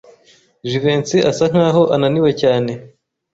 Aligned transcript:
Jivency 0.69 1.17
asa 1.29 1.45
nkaho 1.51 1.83
ananiwe 1.95 2.31
cyane. 2.41 2.71